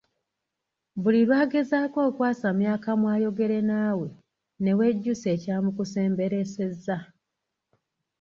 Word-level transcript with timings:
Buli 1.01 1.19
lwagezaako 1.27 1.99
okwasamya 2.09 2.69
akamwa 2.77 3.09
ayogere 3.17 3.59
naawe 3.69 4.07
newejjusa 4.63 5.27
ekyamukusemberesezza. 5.35 6.97